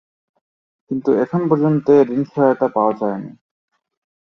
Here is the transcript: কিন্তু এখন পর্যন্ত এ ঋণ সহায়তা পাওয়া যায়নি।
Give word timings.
কিন্তু 0.91 1.09
এখন 1.15 1.41
পর্যন্ত 1.49 1.85
এ 1.91 2.01
ঋণ 2.09 2.21
সহায়তা 2.23 2.67
পাওয়া 2.67 2.93
যায়নি। 2.93 3.31